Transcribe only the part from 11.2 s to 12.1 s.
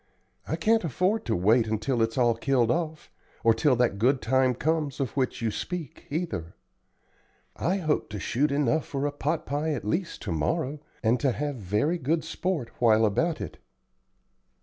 have very